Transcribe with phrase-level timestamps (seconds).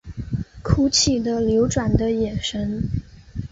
[0.63, 2.89] 哭泣的流转的眼神